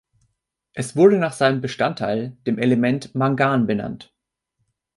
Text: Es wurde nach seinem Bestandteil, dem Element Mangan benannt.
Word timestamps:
Es 0.73 0.95
wurde 0.95 1.19
nach 1.19 1.33
seinem 1.33 1.61
Bestandteil, 1.61 2.35
dem 2.47 2.57
Element 2.57 3.13
Mangan 3.13 3.67
benannt. 3.67 4.11